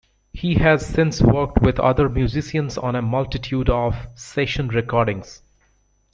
[0.33, 5.43] He has since worked with other musicians on a multitude of session recordings.